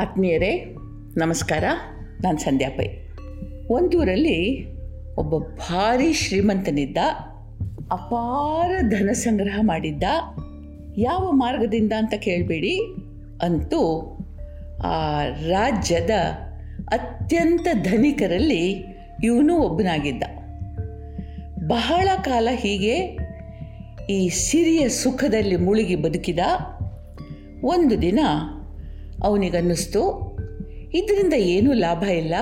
ಆತ್ಮೀಯರೇ, 0.00 0.76
ನಮಸ್ಕಾರ. 1.16 1.64
ನಾನು 2.22 2.38
ಸಂಧ್ಯಾ 2.38 2.70
ಪೈ. 2.70 2.86
ಒಂದೂರಲ್ಲಿ 3.70 4.66
ಒಬ್ಬ 5.14 5.38
ಭಾರಿ 5.38 6.12
ಶ್ರೀಮಂತನಿದ್ದ, 6.12 6.96
ಅಪಾರ 7.90 8.70
ಧನ 8.88 9.12
ಸಂಗ್ರಹ 9.12 9.58
ಮಾಡಿದ್ದ, 9.62 10.02
ಯಾವ 10.96 11.30
ಮಾರ್ಗದಿಂದ 11.30 11.92
ಅಂತ 11.92 12.14
ಕೇಳಬೇಡಿ 12.14 12.80
ಅಂತೂ 13.42 13.82
ಆ 14.84 15.24
ರಾಜ್ಯದ 15.24 16.10
ಅತ್ಯಂತ 16.92 17.66
ಧನಿಕರಲ್ಲಿ 17.82 18.84
ಇವನು 19.24 19.56
ಒಬ್ಬನಾಗಿದ್ದ. 19.56 20.22
ಬಹಳ 21.68 22.08
ಕಾಲ 22.24 22.48
ಹೀಗೆ 22.52 23.18
ಈ 24.10 24.28
ಸಿರಿಯ 24.28 24.88
ಸುಖದಲ್ಲಿ 24.88 25.56
ಮುಳುಗಿ 25.56 25.94
ಬದುಕಿದ, 25.94 26.38
ಒಂದು 27.64 28.02
ದಿನ 28.02 28.18
ಅವನಿಗನ್ನಿಸ್ತು, 29.22 30.02
ಇದರಿಂದ 30.94 31.32
ಏನೂ 31.32 31.72
ಲಾಭ 31.72 32.02
ಇಲ್ಲ. 32.02 32.34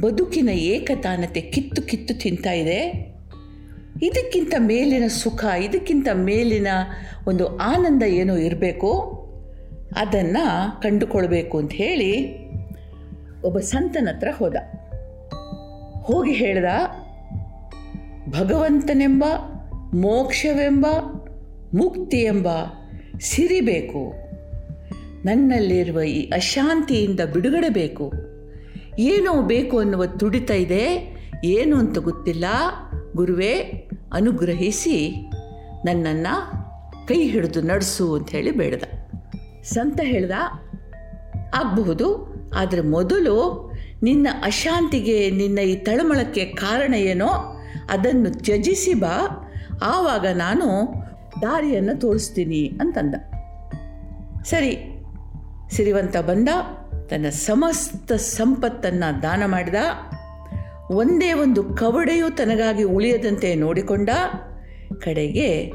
ಬದುಕಿನ 0.00 0.48
ಏಕತಾನತೆ 0.48 1.40
ಕಿತ್ತು 1.40 1.82
ಕಿತ್ತು 1.82 2.14
ತಿಂತಾ 2.14 2.52
ಇದೆ. 2.52 2.80
ಇದಕ್ಕಿಂತ 4.02 4.54
ಮೇಲಿನ 4.58 5.06
ಸುಖ, 5.06 5.44
ಇದಕ್ಕಿಂತ 5.60 6.08
ಮೇಲಿನ 6.14 6.68
ಒಂದು 7.26 7.56
ಆನಂದ 7.56 8.02
ಏನೋ 8.02 8.36
ಇರಬೇಕು. 8.36 8.90
ಅದನ್ನು 9.96 10.82
ಕಂಡುಕೊಳ್ಬೇಕು 10.82 11.58
ಅಂತ 11.58 11.72
ಹೇಳಿ 11.72 12.12
ಒಬ್ಬ 13.42 13.58
ಸಂತನ 13.58 14.08
ಹತ್ರ 14.12 14.28
ಹೋದ. 14.38 14.56
ಹೋಗಿ 16.02 16.32
ಹೇಳ್ದ, 16.32 16.64
ಭಗವಂತನೆಂಬ, 18.30 19.24
ಮೋಕ್ಷವೆಂಬ 19.94 20.86
ಮುಕ್ತಿ 21.74 22.16
ಎಂಬ 22.16 22.48
ಸಿರಿ 23.20 23.60
ಬೇಕು 23.60 24.23
ನನ್ನಲ್ಲಿರುವ 25.24 26.02
ಈ 26.02 26.30
ಅಶಾಂತಿಯಿಂದ 26.30 27.20
ಬಿಡುಗಡೆ 27.20 27.68
ಬೇಕು 27.68 28.12
ಏನೋ 28.98 29.42
ಬೇಕು 29.42 29.78
ಅನ್ನುವ 29.78 30.06
ತುಡಿತ 30.06 30.50
ಇದೆ, 30.50 31.14
ಏನು 31.44 31.76
ಅಂತ 31.76 31.98
ಗೊತ್ತಿಲ್ಲ. 31.98 32.44
ಗುರುವೇ, 33.16 33.88
ಅನುಗ್ರಹಿಸಿ 34.12 35.16
ನನ್ನನ್ನು 35.84 36.34
ಕೈ 37.08 37.28
ಹಿಡಿದು 37.28 37.62
ನಡೆಸು 37.62 38.14
ಅಂತ 38.14 38.30
ಹೇಳಿ 38.30 38.50
ಬೇಡ್ದ. 38.50 38.82
ಸಂತ 39.62 40.00
ಹೇಳ್ದ, 40.02 40.30
ಆಗಬಹುದು, 41.54 42.06
ಆದರೆ 42.56 42.80
ಮೊದಲು 42.80 43.36
ನಿನ್ನ 44.02 44.26
ಅಶಾಂತಿಗೆ, 44.42 45.30
ನಿನ್ನ 45.30 45.58
ಈ 45.58 45.74
ತಳಮಳಕ್ಕೆ 45.76 46.44
ಕಾರಣ 46.44 46.94
ಏನೋ, 46.94 47.28
ಅದನ್ನು 47.90 48.30
ತ್ಯಜಿಸಿ 48.30 48.94
ಬಾ. 48.94 49.16
ಆವಾಗ 49.82 50.26
ನಾನು 50.26 50.66
ದಾರಿಯನ್ನು 51.42 52.00
ತೋರಿಸ್ತೀನಿ 52.00 52.72
ಅಂತಂದ. 52.80 53.14
ಸರಿ 54.44 54.93
ಸಿರಿವಂತ 55.70 56.16
ಬಂದ, 56.16 56.48
ತನ್ನ 57.10 57.28
ಸಮಸ್ತ 57.28 58.12
ಸಂಪತ್ತನ್ನು 58.12 59.22
ದಾನ 59.22 59.42
ಮಾಡಿದ, 59.46 59.74
ಒಂದೇ 60.90 61.32
ಒಂದು 61.32 61.64
ಕವಡೆಯು 61.64 62.36
ತನಗಾಗಿ 62.36 62.82
ಉಳಿಯದಂತೆ 62.82 63.54
ನೋಡಿಕೊಂಡ, 63.54 64.10
ಕಡೆಗೆ 64.98 65.72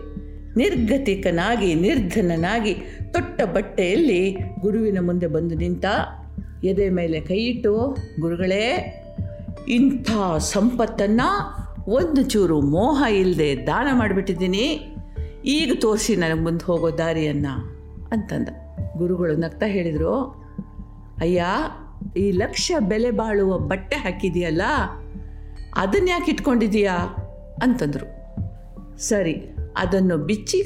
ನಿರ್ಗತಿಕನಾಗಿ, 0.57 1.75
ನಿರ್ಧನನಾಗಿ 1.75 2.73
ತೊಟ್ಟ 3.11 3.41
ಬಟ್ಟೆಯಲ್ಲಿ 3.41 4.37
ಗುರುವಿನ 4.59 4.97
ಮುಂದೆ 5.01 5.27
ಬಂದು 5.27 5.55
ನಿಂತ, 5.55 5.85
ಎದೆ 6.63 6.89
ಮೇಲೆ 6.89 7.19
ಕೈಯಿಟ್ಟು, 7.19 7.97
ಗುರುಗಳೇ, 8.19 8.95
ಇಂಥ 9.67 10.11
ಸಂಪತ್ತನ್ನು 10.39 11.29
ಒಂದು 11.91 12.21
ಚೂರು 12.21 12.61
ಮೋಹ 12.61 13.05
ಇಲ್ಲದೆ 13.11 13.67
ದಾನ 13.67 13.87
ಮಾಡಿಬಿಟ್ಟಿದ್ದೀನಿ, 13.93 14.95
ಈಗ 15.45 15.71
ತೋರಿಸಿ 15.81 16.15
ನನಗೆ 16.15 16.43
ಮುಂದೆ 16.43 16.65
ಹೋಗೋ 16.65 16.97
ದಾರಿಯನ್ನು, 16.97 17.53
ಅಂತಂದ. 18.11 18.47
ಗುರುಗಳು 18.99 19.35
ನಗ್ತಾ 19.35 19.65
ಹೇಳಿದರು, 19.65 20.15
ಅಯ್ಯ, 21.19 21.45
ಈ 22.17 22.31
ಲಕ್ಷ 22.31 22.71
ಬೆಲೆ 22.79 23.11
ಬಾಳುವ 23.11 23.57
ಬಟ್ಟೆ 23.57 23.95
ಹಾಕಿದೆಯಲ್ಲ 23.95 24.61
ಅದನ್ನ 25.75 26.09
ಯಾಕೆ 26.09 26.31
ಇಟ್ಕೊಂಡಿದೀಯಾ 26.31 26.95
ಅಂತಂದರು. 27.63 28.07
ಸರಿ, 28.97 29.35
ಅದನ್ನು 29.77 30.17
ಬಿಚ್ಚಿ 30.17 30.59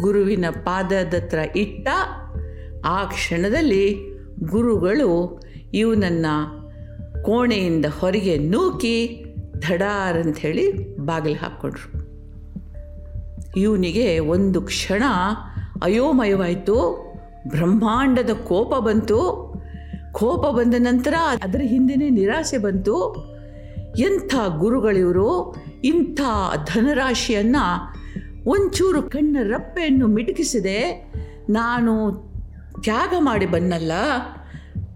ಗುರುವಿನ 0.00 0.44
ಪಾದದ 0.50 1.14
ಹತ್ರ 1.14 1.38
ಇಟ್ಟ, 1.56 1.88
ಆ 2.84 3.04
ಕ್ಷಣದಲ್ಲಿ 3.04 3.86
ಗುರುಗಳು 4.50 5.40
ಇವನನ್ನು 5.74 6.34
ಕೋಣೆಯಿಂದ 7.22 7.86
ಹೊರಗೆ 8.00 8.38
ನೂಕಿ 8.38 9.24
ಧಡಾರ್ 9.58 10.16
ಅಂಥೇಳಿ 10.16 10.66
ಬಾಗಿಲು 10.96 11.34
ಹಾಕ್ಕೊಂಡ್ರು. 11.34 11.88
ಇವನಿಗೆ 13.60 14.18
ಒಂದು 14.18 14.60
ಕ್ಷಣ 14.62 15.02
ಅಯೋಮಯವಾಯಿತು. 15.82 16.76
ಬ್ರಹ್ಮಾಂಡದ 17.48 18.30
ಕೋಪ 18.30 18.74
ಬಂತು. 18.74 19.18
ಕೋಪ 20.12 20.46
ಬಂದ 20.46 20.74
ನಂತರ 20.78 21.14
ಅದರ 21.42 21.60
ಹಿಂದೆನೇ 21.64 22.08
ನಿರಾಸೆ 22.08 22.58
ಬಂತು. 22.58 22.96
ಎಂಥ 23.98 24.34
ಗುರುಗಳಿವರು, 24.58 25.54
ಇಂಥ 25.84 26.20
ಧನರಾಶಿಯನ್ನು 26.64 27.64
ಒಂಚೂರು 28.46 29.02
ಕಣ್ಣ 29.02 29.36
ರಪ್ಪೆಯನ್ನು 29.42 30.06
ಮಿಟುಕಿಸಿದೆ. 30.06 30.78
ನಾನು 31.50 31.92
ತ್ಯಾಗ 32.82 33.14
ಮಾಡಿ 33.18 33.46
ಬನ್ನಲ್ಲ 33.46 33.92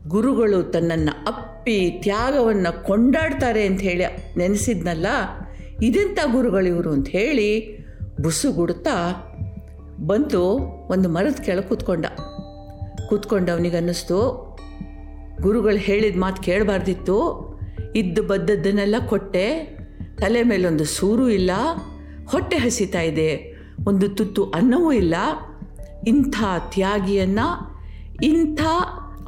ಗುರುಗಳು 0.09 0.63
ತನ್ನನ್ನು 0.63 1.13
ಅಪ್ಪಿ 1.27 1.79
ತ್ಯಾಗವನ್ನು 2.03 2.85
ಕೊಂಡಾಡ್ತಾರೆ 2.85 3.67
ಅಂತ 3.67 3.81
ಹೇಳಿ 3.81 4.05
ನೆನೆಸಿದ್ನಲ್ಲ, 4.37 5.07
ಇದೆಂಥ 5.83 6.19
ಗುರುಗಳಿವರು 6.33 6.91
ಅಂತ 6.91 7.09
ಹೇಳಿ 7.09 7.51
ಬುಸುಗುಡ್ತಾ 8.23 8.97
ಬಂತು, 10.07 10.43
ಒಂದು 10.91 11.09
ಮರದ 11.09 11.41
ಕೆಳಗೆ 11.41 11.69
ಕೂತ್ಕೊಂಡ. 11.69 12.07
ಕೂತ್ಕೊಂಡು 13.09 13.53
ಅವನಿಗೆ 13.53 13.77
ಅನ್ನಿಸ್ತು 13.77 14.55
ಗುರುಗಳು 15.41 15.77
ಹೇಳಿದ 15.77 16.17
ಮಾತು 16.17 16.43
ಕೇಳಬಾರ್ದಿತ್ತು. 16.43 17.45
ಇದ್ದು 17.97 18.23
ಬದ್ದದ್ದನ್ನೆಲ್ಲ 18.23 18.95
ಕೊಟ್ಟೆ. 19.09 19.65
ತಲೆ 20.19 20.43
ಮೇಲೊಂದು 20.43 20.85
ಸೂರು 20.85 21.29
ಇಲ್ಲ. 21.29 21.51
ಹೊಟ್ಟೆ 22.29 22.57
ಹಸಿತಾ 22.57 23.01
ಇದೆ. 23.01 23.55
ಒಂದು 23.89 24.09
ತುತ್ತು 24.09 24.51
ಅನ್ನವೂ 24.51 24.93
ಇಲ್ಲ. 24.93 25.15
ಇಂಥ 26.07 26.35
ತ್ಯಾಗಿಯನ್ನು, 26.59 27.77
ಇಂಥ 28.23 28.61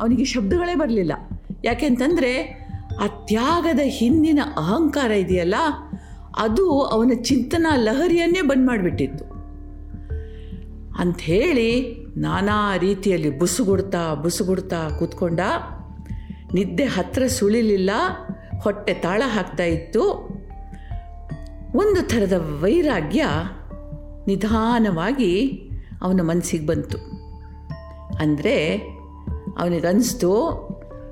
ಅವನಿಗೆ 0.01 0.25
ಶಬ್ದಗಳೇ 0.25 0.75
ಬರಲಿಲ್ಲ. 0.75 1.13
ಯಾಕೆಂತಂದರೆ, 1.65 2.67
ಆ 3.01 3.07
ತ್ಯಾಗದ 3.07 3.81
ಹಿಂದಿನ 3.83 4.39
ಅಹಂಕಾರ 4.57 5.11
ಇದೆಯಲ್ಲ, 5.11 5.55
ಅದು 6.37 6.83
ಅವನ 6.83 7.13
ಚಿಂತನಾ 7.23 7.77
ಲಹರಿಯನ್ನೇ 7.77 8.41
ಬಂದ್ 8.41 8.67
ಮಾಡಿಬಿಟ್ಟಿತ್ತು. 8.67 9.25
ಅಂಥೇಳಿ 10.99 12.06
ನಾನಾ 12.17 12.77
ರೀತಿಯಲ್ಲಿ 12.77 13.39
ಬುಸುಗುಡ್ತಾ 13.39 14.15
ಬುಸುಗುಡ್ತಾ 14.15 14.89
ಕೂತ್ಕೊಂಡ 14.99 15.41
ನಿದ್ದೆ 16.55 16.85
ಹತ್ತಿರ 16.85 17.27
ಸುಳಿಲಿಲ್ಲ, 17.27 17.91
ಹೊಟ್ಟೆ 18.61 18.95
ತಾಳ 18.95 19.23
ಹಾಕ್ತಾ 19.27 19.65
ಇತ್ತು. 19.65 20.03
ಒಂದು 21.75 22.09
ಥರದ 22.09 22.37
ವೈರಾಗ್ಯ 22.63 23.25
ನಿಧಾನವಾಗಿ 24.27 25.33
ಅವನ 26.03 26.21
ಮನಸ್ಸಿಗೆ 26.23 26.67
ಬಂತು. 26.67 26.99
ಅಂದರೆ 28.21 28.77
ಅವನಿಗನ್ನಿಸ್ತು 29.59 30.31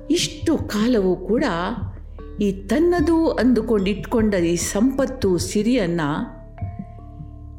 ಇಷ್ಟು 0.09 0.57
ಕಾಲವೂ 0.57 1.15
ಕೂಡ 1.15 1.43
ಈ 2.41 2.51
ತನ್ನದು 2.67 3.17
ಅಂದುಕೊಂಡು 3.31 3.89
ಇಟ್ಕೊಂಡ 3.89 4.33
ಈ 4.33 4.55
ಸಂಪತ್ತು 4.55 5.37
ಸಿರಿಯನ್ನು 5.37 6.09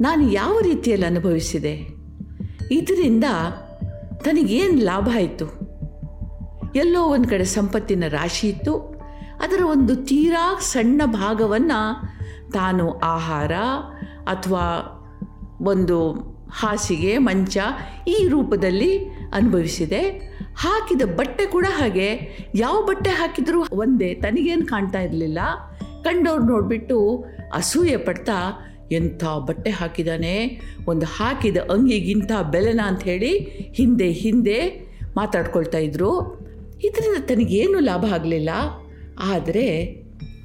ನಾನು 0.01 0.23
ಯಾವ 0.31 0.55
ರೀತಿಯಲ್ಲಿ 0.61 1.07
ಅನುಭವಿಸಿದೆ? 1.07 1.96
ಇದರಿಂದ 2.73 3.25
ತನಗೇನು 4.25 4.79
ಲಾಭ 4.79 5.09
ಆಯಿತು? 5.15 5.67
ಎಲ್ಲೋ 6.77 7.03
ಒಂದು 7.03 7.29
ಕಡೆ 7.29 7.45
ಸಂಪತ್ತಿನ 7.45 8.05
ರಾಶಿ 8.09 8.49
ಇತ್ತು. 8.49 8.79
ಅದರ 9.41 9.63
ಒಂದು 9.65 9.97
ತೀರಾ 9.97 10.59
ಸಣ್ಣ 10.61 11.03
ಭಾಗವನ್ನು 11.05 11.95
ತಾನು 12.53 12.93
ಆಹಾರ 12.93 13.53
ಅಥವಾ 14.27 14.93
ಒಂದು 15.63 16.13
ಹಾಸಿಗೆ, 16.51 17.19
ಮಂಚ 17.19 17.59
ಈ 18.09 18.29
ರೂಪದಲ್ಲಿ 18.29 19.05
ಅನುಭವಿಸಿದೆ. 19.09 20.03
ಹಾಕಿದ 20.57 21.03
ಬಟ್ಟೆ 21.03 21.47
ಕೂಡ 21.47 21.67
ಹಾಗೆ. 21.71 22.21
ಯಾವ 22.55 22.85
ಬಟ್ಟೆ 22.87 23.11
ಹಾಕಿದರೂ 23.11 23.65
ಒಂದೇ 23.73 24.15
ತನಗೇನು 24.15 24.67
ಕಾಣ್ತಾ 24.67 25.01
ಇರಲಿಲ್ಲ. 25.01 25.39
ಕಂಡವ್ರು 26.05 26.43
ನೋಡಿಬಿಟ್ಟು 26.43 27.25
ಅಸೂಯೆ 27.55 27.97
ಪಡ್ತಾ 27.97 28.33
ಎಂಥ 28.93 29.25
ಬಟ್ಟೆ 29.25 29.71
ಹಾಕಿದ್ದಾನೆ 29.71 30.61
ಒಂದು 30.89 31.07
ಹಾಕಿದ 31.07 31.57
ಅಂಗಿಗಿಂತ 31.57 32.33
ಬೆಲೆನ 32.51 32.81
ಹೇಳಿ 33.03 33.39
ಹಿಂದೆ 33.75 34.11
ಹಿಂದೆ 34.11 34.87
ಮಾತಾಡ್ಕೊಳ್ತಾ 35.17 35.79
ಇದ್ರು. 35.79 36.41
ಇದರಿಂದ 36.85 37.25
ತನಗೇನು 37.27 37.79
ಲಾಭ 37.79 38.05
ಆಗಲಿಲ್ಲ. 38.13 38.51
ಆದರೆ 39.19 39.95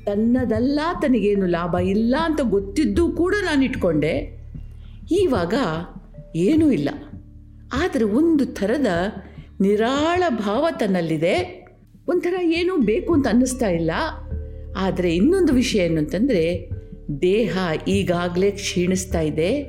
ತನ್ನದಲ್ಲ 0.05 0.79
ತನಗೇನು 1.01 1.45
ಲಾಭ 1.45 1.75
ಇಲ್ಲ 1.75 2.15
ಅಂತ 2.23 2.39
ಗೊತ್ತಿದ್ದು 2.43 3.11
ಕೂಡ 3.11 3.35
ನಾನು 3.45 3.63
ಇಟ್ಕೊಂಡೆ. 3.63 4.41
ಈವಾಗ 5.11 5.53
ಏನೂ 6.35 6.71
ಇಲ್ಲ. 6.71 6.89
ಆದರೆ 7.73 8.03
ಒಂದು 8.03 8.45
ಥರದ 8.45 8.87
ನಿರಾಳ 9.61 10.23
ಭಾವ 10.29 10.67
ತನ್ನಲ್ಲಿದೆ. 10.79 11.67
ಒಂಥರ 12.07 12.33
ಏನೂ 12.41 12.77
ಬೇಕು 12.77 13.13
ಅಂತ 13.13 13.27
ಅನ್ನಿಸ್ತಾ 13.27 13.69
ಇಲ್ಲ. 13.69 13.91
ಆದರೆ 14.77 15.15
ಇನ್ನೊಂದು 15.15 15.53
ವಿಷಯ 15.53 15.79
ಏನು 15.79 15.97
ಅಂತಂದರೆ 15.97 16.69
ದೇಹ 17.21 17.57
ಈಗಾಗಲೇ 17.87 18.51
ಕ್ಷೀಣಿಸ್ತಾ 18.51 19.19
ಇದೆ, 19.19 19.63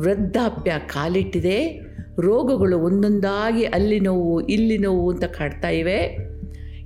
ವೃದ್ಧಾಪ್ಯ 0.00 0.72
ಕಾಲಿಟ್ಟಿದೆ, 0.86 1.80
ರೋಗಗಳು 2.18 2.78
ಒಂದೊಂದಾಗಿ 2.78 3.64
ಅಲ್ಲಿ 3.64 4.00
ನೋವು, 4.00 4.40
ಇಲ್ಲಿ 4.40 4.78
ನೋವು 4.78 5.10
ಅಂತ 5.10 5.24
ಕಾಡ್ತಾ 5.24 5.68
ಇವೆ. 5.68 5.98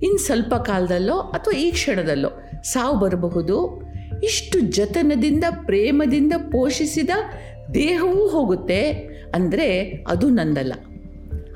ಇನ್ನು 0.03 0.19
ಸ್ವಲ್ಪ 0.19 0.55
ಕಾಲದಲ್ಲೋ 0.55 1.19
ಅಥವಾ 1.19 1.59
ಈ 1.59 1.71
ಕ್ಷಣದಲ್ಲೋ 1.71 2.29
ಸಾವು 2.63 2.99
ಬರಬಹುದು. 2.99 3.83
ಇಷ್ಟು 4.25 4.61
ಜತನದಿಂದ, 4.61 5.45
ಪ್ರೇಮದಿಂದ 5.65 6.33
ಪೋಷಿಸಿದ 6.53 7.11
ದೇಹವೂ 7.75 8.29
ಹೋಗುತ್ತೆ. 8.29 8.91
ಅಂದರೆ 9.35 9.91
ಅದು 10.09 10.29
ನಂದಲ್ಲ. 10.29 10.73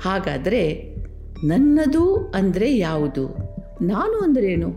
ಹಾಗಾದರೆ 0.00 0.96
ನನ್ನದು 1.44 2.16
ಅಂದರೆ 2.16 2.78
ಯಾವುದು? 2.78 3.28
ನಾನು 3.82 4.20
ಅಂದ್ರೇನು 4.20 4.70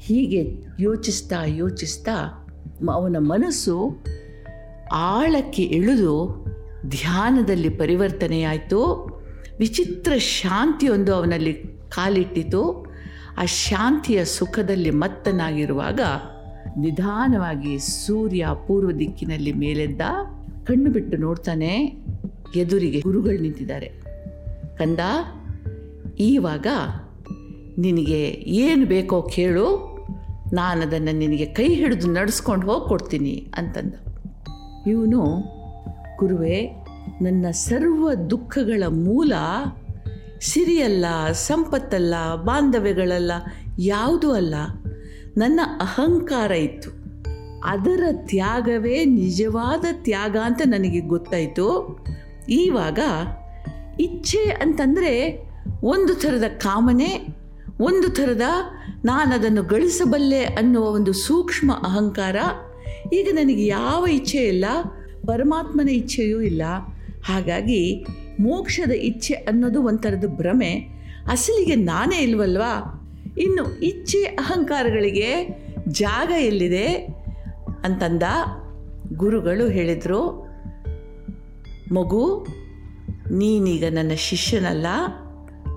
ಹೀಗೆ 0.00 0.48
ಯೋಚಿಸ್ತಾ 0.80 1.44
ಯೋಚಿಸ್ತಾ 1.44 2.45
ಅವನ 2.92 3.16
ಮನಸ್ಸು 3.18 4.04
ಆಳಕ್ಕೆ 4.92 5.62
ಇಳಿದು 5.62 6.46
ಧ್ಯಾನದಲ್ಲಿ 6.88 7.68
ಪರಿವರ್ತನೆಯಾಯಿತು. 7.68 8.80
ವಿಚಿತ್ರ 9.58 10.12
ಶಾಂತಿಯೊಂದು 10.18 11.14
ಅವನಲ್ಲಿ 11.14 11.52
ಕಾಲಿಟ್ಟಿತು. 11.88 12.86
ಆ 13.38 13.44
ಶಾಂತಿಯ 13.44 14.24
ಸುಖದಲ್ಲಿ 14.24 14.90
ಮತ್ತನಾಗಿರುವಾಗ 14.90 16.00
ನಿಧಾನವಾಗಿ 16.78 17.78
ಸೂರ್ಯ 17.78 18.46
ಪೂರ್ವ 18.66 18.90
ದಿಕ್ಕಿನಲ್ಲಿ 18.90 19.52
ಮೇಲೆದ್ದ 19.52 20.00
ಕಣ್ಣು 20.66 20.90
ಬಿಟ್ಟು 20.90 21.16
ನೋಡ್ತಾನೆ 21.16 22.04
ಎದುರಿಗೆ 22.56 23.00
ಗುರುಗಳು 23.00 23.42
ನಿಂತಿದ್ದಾರೆ. 23.42 23.88
ಕಂದ, 24.78 24.98
ಈವಾಗ 26.18 26.66
ನಿನಗೆ 27.78 28.28
ಏನು 28.46 28.86
ಬೇಕೋ 28.86 29.22
ಕೇಳು. 29.22 29.95
ನಾನು 30.52 30.82
ಅದನ್ನು 30.82 31.16
ನಿನಗೆ 31.16 31.44
ಕೈ 31.44 31.74
ಹಿಡಿದು 31.74 32.12
ನಡೆಸ್ಕೊಂಡು 32.12 32.66
ಹೋಗಿ 32.66 32.88
ಕೊಡ್ತೀನಿ 32.88 33.52
ಅಂತಂದ. 33.56 33.94
ಇವನು, 34.86 35.42
ಗುರುವೇ, 36.16 36.86
ನನ್ನ 37.22 37.50
ಸರ್ವ 37.50 38.14
ದುಃಖಗಳ 38.14 38.82
ಮೂಲ 38.88 39.32
ಸಿರಿಯಲ್ಲ, 40.40 41.04
ಸಂಪತ್ತಲ್ಲ, 41.32 42.14
ಬಾಂಧವ್ಯಗಳಲ್ಲ 42.44 43.32
ಯಾವುದೂ 43.78 44.32
ಅಲ್ಲ. 44.32 44.54
ನನ್ನ 45.36 45.60
ಅಹಂಕಾರ 45.64 46.50
ಇತ್ತು. 46.50 46.90
ಅದರ 47.64 48.02
ತ್ಯಾಗವೇ 48.12 49.04
ನಿಜವಾದ 49.04 49.84
ತ್ಯಾಗ 49.92 50.36
ಅಂತ 50.44 50.62
ನನಗೆ 50.64 51.00
ಗೊತ್ತಾಯಿತು. 51.00 51.98
ಈವಾಗ 52.50 52.98
ಇಚ್ಛೆ 54.00 54.38
ಅಂತಂದರೆ 54.38 55.46
ಒಂದು 55.82 56.14
ಥರದ 56.14 56.44
ಕಾಮನೆ 56.58 57.35
ಒಂದು 57.80 58.08
ಥರದ 58.10 58.40
ನಾನು 59.04 59.34
ಅದನ್ನು 59.34 59.62
ಗಳಿಸಬಲ್ಲೆ 59.62 60.44
ಅನ್ನುವ 60.44 60.84
ಒಂದು 60.84 61.12
ಸೂಕ್ಷ್ಮ 61.12 61.72
ಅಹಂಕಾರ. 61.72 62.36
ಈಗ 63.12 63.28
ನನಗೆ 63.32 63.66
ಯಾವ 63.66 64.06
ಇಚ್ಛೆ 64.06 64.38
ಇಲ್ಲ, 64.38 64.64
ಪರಮಾತ್ಮನ 65.26 65.88
ಇಚ್ಛೆಯೂ 65.88 66.40
ಇಲ್ಲ. 66.40 66.62
ಹಾಗಾಗಿ 67.24 68.06
ಮೋಕ್ಷದ 68.40 68.90
ಇಚ್ಛೆ 68.90 69.34
ಅನ್ನೋದು 69.34 69.82
ಒಂಥರದ 69.82 70.24
ಭ್ರಮೆ. 70.24 70.72
ಅಸಲಿಗೆ 71.30 71.74
ನಾನೇ 71.74 72.22
ಇಲ್ವಲ್ವಾ? 72.22 73.02
ಇನ್ನು 73.38 73.80
ಇಚ್ಛೆ 73.80 74.24
ಅಹಂಕಾರಗಳಿಗೆ 74.24 75.58
ಜಾಗ 75.88 76.30
ಎಲ್ಲಿದೆ? 76.30 76.86
ಅಂತಂದ 77.84 78.22
ಗುರುಗಳು 79.16 79.68
ಹೇಳಿದರು, 79.68 80.46
ಮಗು, 81.94 82.46
ನೀನೀಗ 83.30 83.84
ನನ್ನ 83.90 84.12
ಶಿಷ್ಯನಲ್ಲ, 84.16 84.86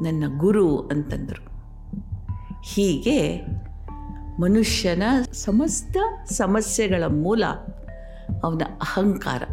ನನ್ನ 0.02 0.24
ಗುರು 0.38 0.78
ಅಂತಂದರು. 0.78 1.49
ಹೀಗೆ 2.74 3.20
ಮನುಷ್ಯನ 4.40 5.04
ಸಮಸ್ತ 5.34 5.98
ಸಮಸ್ಯೆಗಳ 6.32 7.04
ಮೂಲ 7.08 7.44
ಅವನ 8.44 8.62
ಅಹಂಕಾರ. 8.82 9.44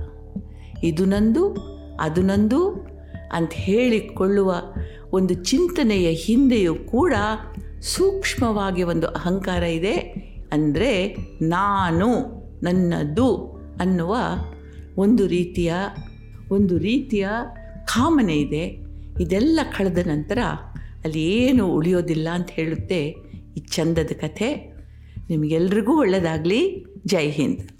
ಇದು 0.83 1.05
ನಂದು, 1.05 1.45
ಅದು 2.01 2.23
ನಂದು 2.23 2.61
ಅಂತ 3.33 3.51
ಹೇಳಿಕೊಳ್ಳುವ 3.55 4.55
ಒಂದು 5.13 5.35
ಚಿಂತನೆಯ 5.35 6.09
ಹಿಂದೆಯೂ 6.11 6.75
ಕೂಡ 6.75 7.15
ಸೂಕ್ಷ್ಮವಾಗಿ 7.81 8.83
ಒಂದು 8.83 9.07
ಅಹಂಕಾರ 9.07 9.63
ಇದೆ 9.63 9.97
ಅಂದರೆ 10.53 11.15
ನಾನು, 11.43 12.09
ನನ್ನದು 12.63 13.29
ಅನ್ನುವ 13.81 14.17
ಒಂದು 14.97 15.27
ರೀತಿಯ 15.27 15.73
ಒಂದು 16.51 16.79
ರೀತಿಯ 16.79 17.29
ಕಾಮನೆ 17.85 18.37
ಇದೆ. 18.37 18.65
ಇದೆಲ್ಲ 19.21 19.61
ಕಳೆದ 19.77 19.99
ನಂತರ 20.07 20.39
ಅಲ್ಲಿ 21.06 21.25
ಏನು 21.25 21.67
ಉಳಿಯೋದಿಲ್ಲ 21.67 22.29
ಅಂತ 22.29 22.50
ಹೇಳುತ್ತೆ 22.50 23.14
ಈ 23.56 23.61
ಚಂದದ 23.61 24.11
ಕಥೆ. 24.20 24.76
ನಿಮಗೆಲ್ರಿಗೂ 25.31 25.99
ಒಳ್ಳೆಯದಾಗಲಿ 25.99 26.87
ಜೈ 27.06 27.31
ಹಿಂದ್. 27.31 27.75